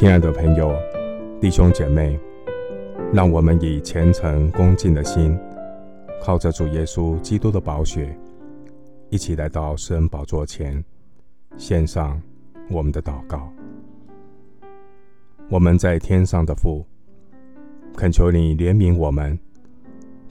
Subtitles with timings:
[0.00, 0.74] 亲爱的朋友、
[1.42, 2.18] 弟兄姐妹，
[3.12, 5.38] 让我们以虔诚恭敬的心，
[6.22, 8.18] 靠着主耶稣基督的宝血，
[9.10, 10.82] 一起来到圣恩宝座前，
[11.58, 12.18] 献上
[12.70, 13.52] 我们的祷告。
[15.50, 16.82] 我们在天上的父，
[17.94, 19.38] 恳求你怜悯我们，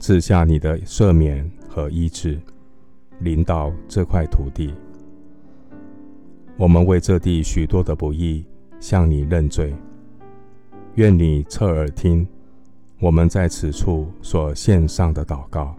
[0.00, 2.40] 赐下你的赦免和医治，
[3.20, 4.74] 临到这块土地。
[6.56, 8.44] 我们为这地许多的不义，
[8.80, 9.74] 向你认罪，
[10.94, 12.26] 愿你侧耳听
[12.98, 15.76] 我们在此处所献上的祷告。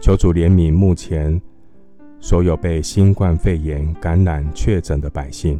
[0.00, 1.40] 求主怜悯目前
[2.18, 5.58] 所有被新冠肺炎感染确诊的百姓。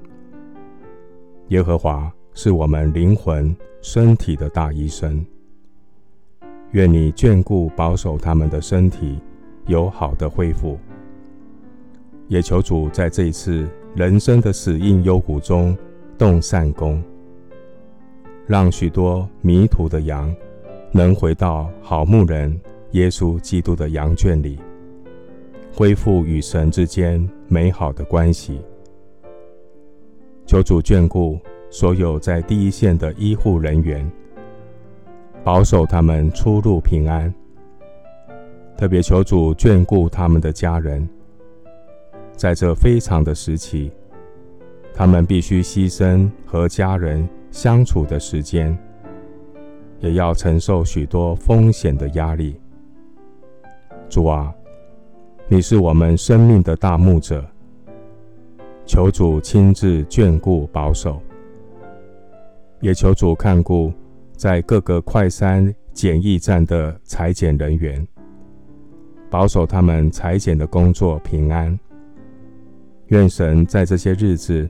[1.48, 5.24] 耶和华是我们灵魂、身体的大医生，
[6.72, 9.20] 愿你眷顾保守他们的身体
[9.66, 10.76] 有好的恢复。
[12.26, 13.68] 也求主在这一次。
[13.96, 15.74] 人生的死荫幽谷中
[16.18, 17.02] 动善功，
[18.46, 20.36] 让许多迷途的羊
[20.92, 24.58] 能回到好牧人耶稣基督的羊圈里，
[25.72, 28.60] 恢复与神之间美好的关系。
[30.44, 34.06] 求主眷顾所有在第一线的医护人员，
[35.42, 37.32] 保守他们出入平安。
[38.76, 41.08] 特别求主眷顾他们的家人。
[42.36, 43.90] 在这非常的时期，
[44.92, 48.76] 他们必须牺牲和家人相处的时间，
[50.00, 52.60] 也要承受许多风险的压力。
[54.10, 54.54] 主啊，
[55.48, 57.42] 你是我们生命的大牧者，
[58.84, 61.18] 求主亲自眷顾保守，
[62.80, 63.90] 也求主看顾
[64.36, 68.06] 在各个快餐检疫站的裁剪人员，
[69.30, 71.76] 保守他们裁剪的工作平安。
[73.08, 74.68] 愿神在这些日子，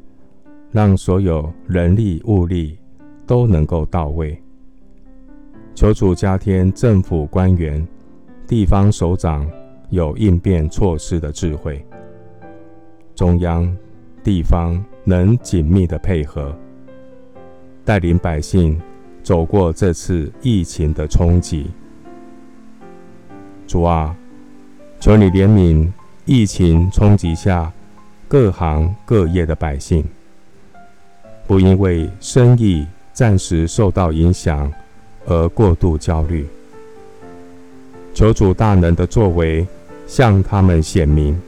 [0.70, 2.78] 让所有人力物力
[3.26, 4.38] 都能够到位。
[5.74, 7.86] 求主加添政府官员、
[8.46, 9.50] 地方首长
[9.90, 11.84] 有应变措施的智慧，
[13.14, 13.74] 中央、
[14.22, 16.54] 地方能紧密的配合，
[17.84, 18.78] 带领百姓
[19.22, 21.70] 走过这次疫情的冲击。
[23.66, 24.14] 主啊，
[25.00, 25.90] 求你怜悯
[26.26, 27.72] 疫情冲击下。
[28.28, 30.04] 各行各业的百姓，
[31.46, 34.72] 不因为生意暂时受到影响
[35.26, 36.44] 而过度焦虑。
[38.12, 39.64] 求主大能的作为
[40.08, 41.40] 向他们显明，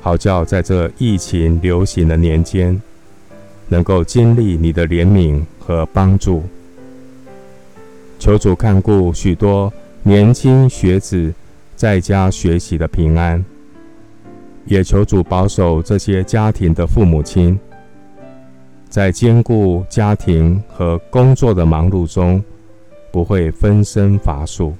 [0.00, 2.80] 好叫在这疫情流行的年间，
[3.68, 6.42] 能够经历你的怜悯和帮助。
[8.18, 9.70] 求主看顾许多
[10.02, 11.34] 年轻学子
[11.76, 13.44] 在家学习的平安。
[14.64, 17.58] 也求主保守这些家庭的父母亲，
[18.88, 22.42] 在兼顾家庭和工作的忙碌中，
[23.10, 24.74] 不会分身乏术。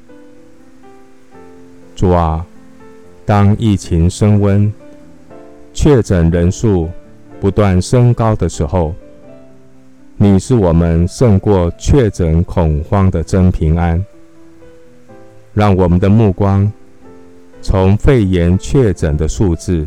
[1.95, 2.45] 主啊，
[3.25, 4.73] 当疫情升温、
[5.75, 6.89] 确诊人数
[7.41, 8.95] 不断升高的时候，
[10.17, 14.05] 你是我们胜过确诊恐慌的真平安。
[15.55, 16.73] 让我们的目光。
[17.63, 19.87] 从肺炎确诊的数字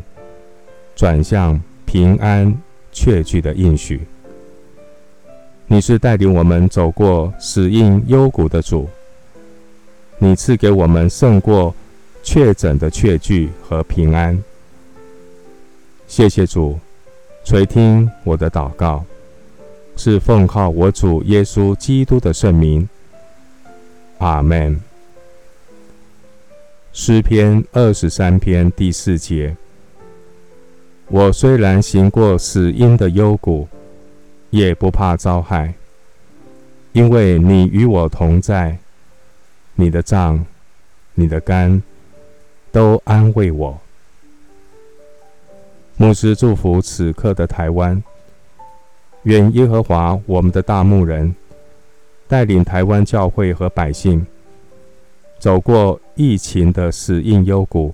[0.96, 2.52] 转向平安
[2.94, 4.00] 确据的应许。
[5.68, 8.88] 你是带领我们走过死荫幽谷的主，
[10.18, 11.76] 你赐给我们胜过
[12.24, 14.42] 确诊的确据和平安。
[16.08, 16.80] 谢谢主，
[17.44, 19.04] 垂听我的祷告，
[19.98, 22.88] 是奉靠我主耶稣基督的圣名。
[24.20, 24.80] 阿门。
[26.98, 29.54] 诗篇二十三篇第四节：
[31.10, 33.68] 我虽然行过死荫的幽谷，
[34.50, 35.74] 也不怕遭害，
[36.94, 38.78] 因为你与我同在。
[39.76, 40.46] 你的杖、
[41.16, 41.84] 你的竿
[42.72, 43.78] 都安慰我。
[45.98, 48.02] 牧师祝福此刻的台湾，
[49.24, 51.36] 愿耶和华我们的大牧人
[52.30, 54.26] 带领台湾教会和百姓。
[55.46, 57.94] 走过疫情的死荫幽谷，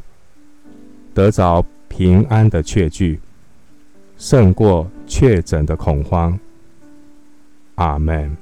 [1.14, 3.20] 得着平安的确据，
[4.16, 6.40] 胜过确诊的恐慌。
[7.76, 8.38] 阿门。